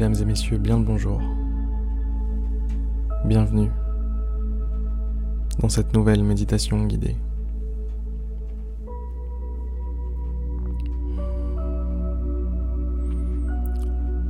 [0.00, 1.20] Mesdames et messieurs, bien le bonjour.
[3.26, 3.68] Bienvenue
[5.58, 7.16] dans cette nouvelle méditation guidée.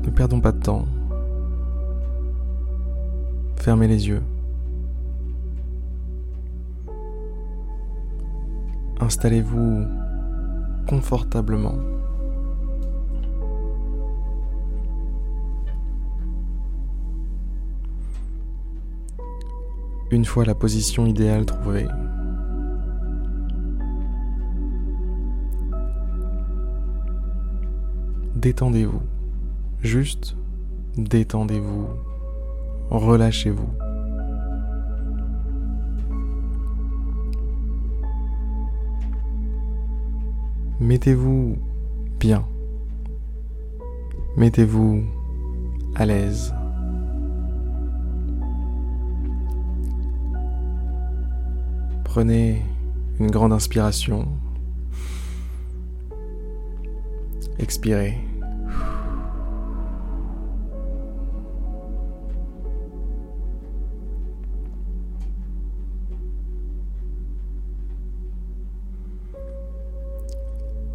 [0.03, 0.86] Ne perdons pas de temps.
[3.55, 4.23] Fermez les yeux.
[8.99, 9.86] Installez-vous
[10.89, 12.00] confortablement.
[20.13, 21.87] Une fois la position idéale trouvée,
[28.35, 29.03] détendez-vous.
[29.83, 30.36] Juste
[30.96, 31.86] détendez-vous.
[32.91, 33.69] Relâchez-vous.
[40.80, 41.56] Mettez-vous
[42.19, 42.45] bien.
[44.36, 45.05] Mettez-vous
[45.95, 46.55] à l'aise.
[52.12, 52.61] Prenez
[53.20, 54.27] une grande inspiration.
[57.61, 58.19] Expirez.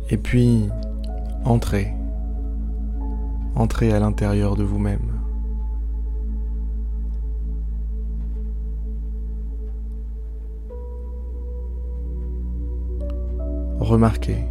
[0.10, 0.68] Et puis,
[1.46, 1.94] entrez.
[3.56, 5.15] Entrez à l'intérieur de vous-même.
[13.86, 14.44] Remarquez,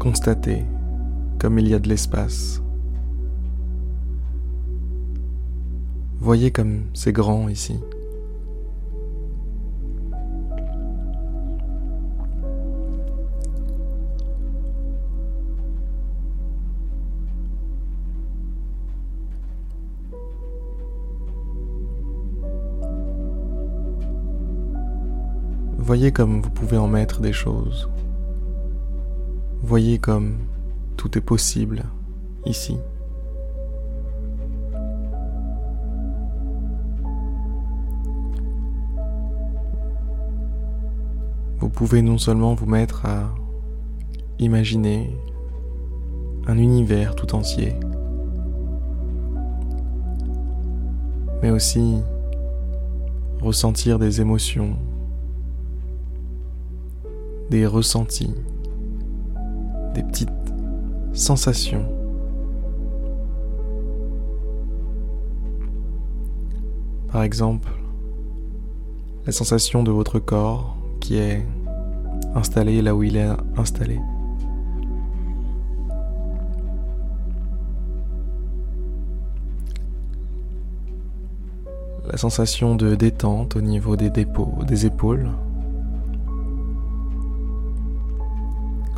[0.00, 0.64] constatez
[1.38, 2.60] comme il y a de l'espace.
[6.18, 7.78] Voyez comme c'est grand ici.
[25.78, 27.88] Voyez comme vous pouvez en mettre des choses.
[29.66, 30.36] Voyez comme
[30.96, 31.82] tout est possible
[32.44, 32.78] ici.
[41.58, 43.34] Vous pouvez non seulement vous mettre à
[44.38, 45.10] imaginer
[46.46, 47.74] un univers tout entier,
[51.42, 51.96] mais aussi
[53.40, 54.76] ressentir des émotions,
[57.50, 58.32] des ressentis
[59.96, 60.28] des petites
[61.14, 61.88] sensations.
[67.10, 67.72] Par exemple,
[69.24, 71.46] la sensation de votre corps qui est
[72.34, 73.98] installé là où il est installé.
[82.06, 85.30] La sensation de détente au niveau des, dépôts, des épaules.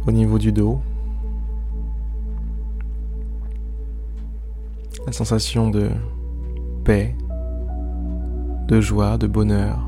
[0.09, 0.81] Au niveau du dos.
[5.05, 5.91] la sensation de
[6.83, 7.15] paix,
[8.69, 9.79] de joie, de bonheur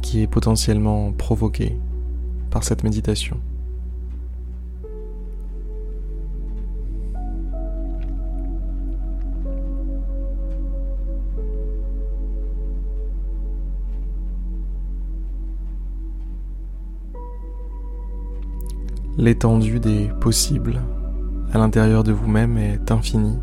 [0.00, 1.78] qui est potentiellement provoquée
[2.50, 3.38] par cette méditation.
[19.18, 20.80] L'étendue des possibles
[21.52, 23.38] à l'intérieur de vous-même est infini.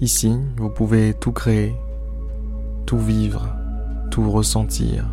[0.00, 1.74] Ici, vous pouvez tout créer,
[2.86, 3.48] tout vivre,
[4.12, 5.04] tout ressentir.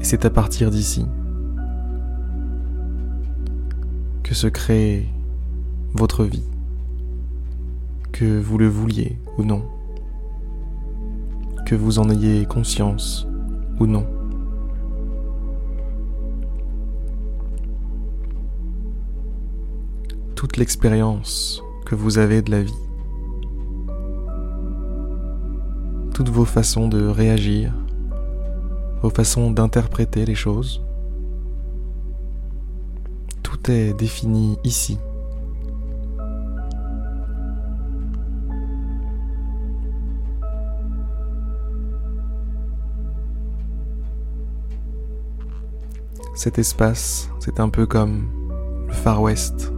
[0.00, 1.06] Et c'est à partir d'ici
[4.32, 5.06] se crée
[5.94, 6.44] votre vie
[8.12, 9.62] que vous le vouliez ou non,
[11.66, 13.26] que vous en ayez conscience
[13.80, 14.06] ou non.
[20.34, 22.72] Toute l'expérience que vous avez de la vie,
[26.14, 27.72] toutes vos façons de réagir,
[29.02, 30.82] vos façons d'interpréter les choses,
[34.64, 34.98] ici.
[46.34, 48.28] Cet espace, c'est un peu comme
[48.88, 49.72] le Far West.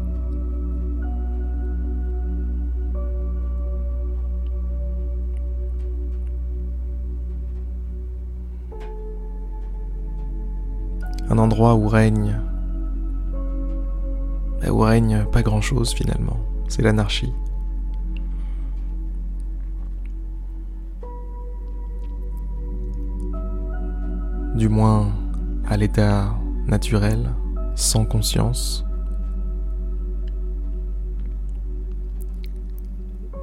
[11.28, 12.40] Un endroit où règne
[14.64, 16.38] bah, où règne pas grand-chose finalement,
[16.68, 17.32] c'est l'anarchie.
[24.54, 25.08] Du moins
[25.68, 26.34] à l'état
[26.66, 27.30] naturel,
[27.74, 28.84] sans conscience.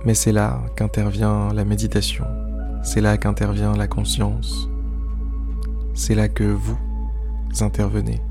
[0.05, 2.25] Mais c'est là qu'intervient la méditation,
[2.81, 4.67] c'est là qu'intervient la conscience,
[5.93, 6.77] c'est là que vous
[7.59, 8.21] intervenez.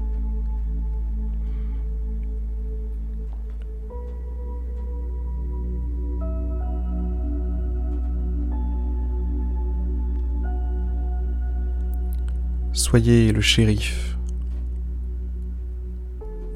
[12.72, 14.16] Soyez le shérif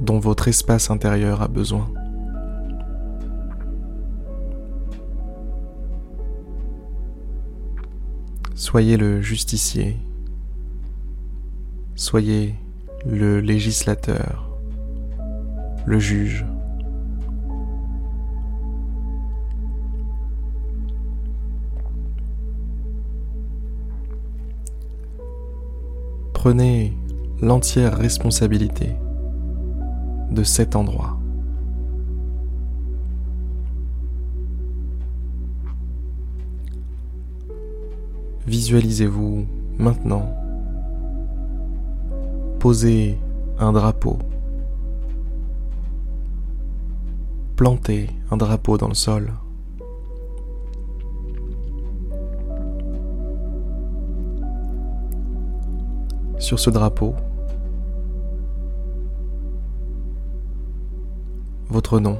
[0.00, 1.90] dont votre espace intérieur a besoin.
[8.55, 9.96] Soyez le justicier,
[11.96, 12.55] soyez
[13.05, 14.56] le législateur,
[15.87, 16.44] le juge.
[26.44, 26.93] Prenez
[27.41, 28.94] l'entière responsabilité
[30.31, 31.17] de cet endroit.
[38.46, 39.46] Visualisez-vous
[39.79, 40.37] maintenant
[42.58, 43.19] poser
[43.58, 44.19] un drapeau,
[47.56, 49.32] planter un drapeau dans le sol.
[56.56, 57.15] Ce drapeau,
[61.69, 62.17] votre nom.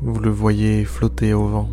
[0.00, 1.68] Vous le voyez flotter au vent.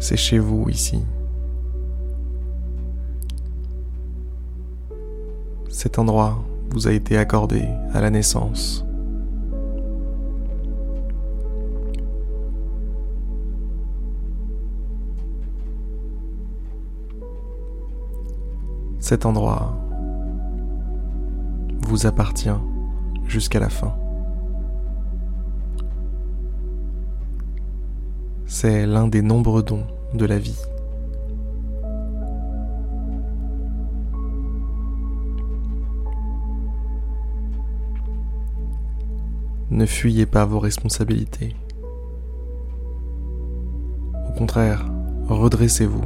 [0.00, 1.04] C'est chez vous ici.
[5.72, 8.84] Cet endroit vous a été accordé à la naissance.
[19.00, 19.74] Cet endroit
[21.88, 22.50] vous appartient
[23.26, 23.94] jusqu'à la fin.
[28.44, 30.71] C'est l'un des nombreux dons de la vie.
[39.72, 41.56] Ne fuyez pas vos responsabilités.
[44.28, 44.84] Au contraire,
[45.28, 46.04] redressez-vous.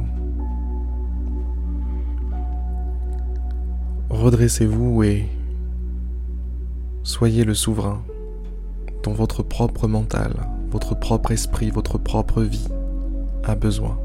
[4.09, 5.25] Redressez-vous et
[7.03, 8.01] Soyez le souverain
[9.03, 10.31] dont votre propre mental,
[10.71, 12.69] votre propre esprit, votre propre vie
[13.43, 13.99] a besoin.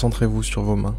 [0.00, 0.96] Concentrez-vous sur vos mains.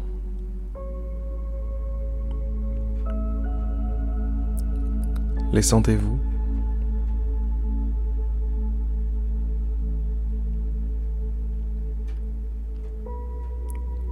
[5.52, 6.20] Les sentez-vous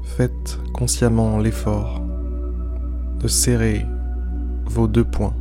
[0.02, 2.00] Faites consciemment l'effort
[3.20, 3.86] de serrer
[4.64, 5.36] vos deux poings.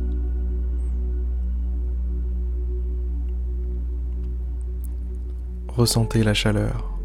[5.74, 6.99] Ressentez la chaleur.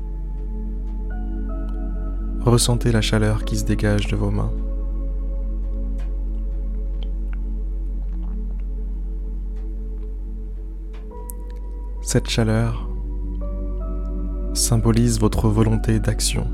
[2.46, 4.54] Ressentez la chaleur qui se dégage de vos mains.
[12.04, 12.88] Cette chaleur
[14.54, 16.48] symbolise votre volonté d'action.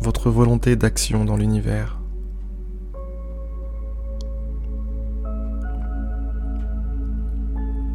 [0.00, 1.98] Votre volonté d'action dans l'univers.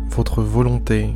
[0.09, 1.15] Votre volonté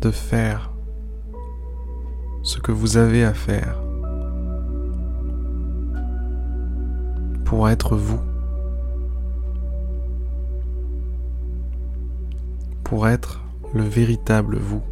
[0.00, 0.72] de faire
[2.42, 3.86] ce que vous avez à faire.
[7.46, 8.18] pour être vous,
[12.82, 13.40] pour être
[13.72, 14.82] le véritable vous,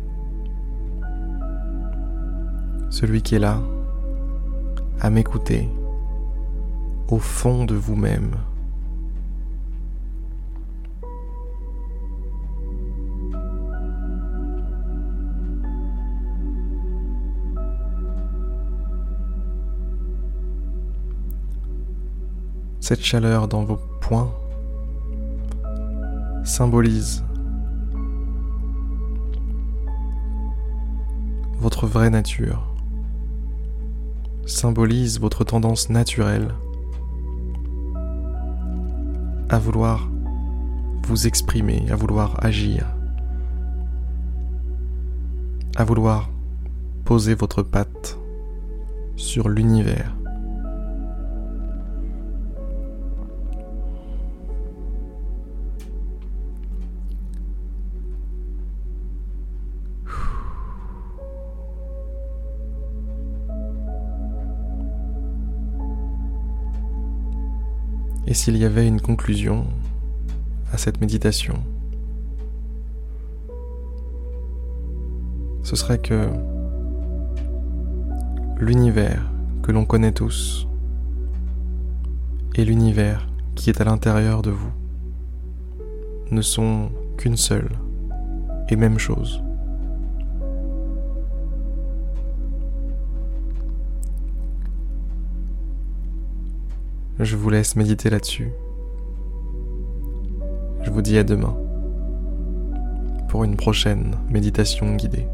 [2.91, 3.61] celui qui est là,
[5.01, 5.69] à m'écouter,
[7.09, 8.37] au fond de vous-même.
[22.87, 24.31] Cette chaleur dans vos poings
[26.45, 27.25] symbolise
[31.59, 32.75] votre vraie nature,
[34.45, 36.55] symbolise votre tendance naturelle
[39.49, 40.11] à vouloir
[41.07, 42.87] vous exprimer, à vouloir agir,
[45.77, 46.29] à vouloir
[47.07, 48.19] poser votre patte
[49.17, 50.15] sur l'univers.
[68.35, 69.65] Et s'il y avait une conclusion
[70.73, 71.55] à cette méditation,
[75.63, 76.31] ce serait que
[78.59, 79.31] l'univers
[79.63, 80.67] que l'on connaît tous
[82.57, 84.73] et l'univers qui est à l'intérieur de vous
[86.33, 87.71] ne sont qu'une seule
[88.69, 89.45] et même chose.
[97.21, 98.51] Je vous laisse méditer là-dessus.
[100.83, 101.57] Je vous dis à demain
[103.29, 105.29] pour une prochaine méditation guidée.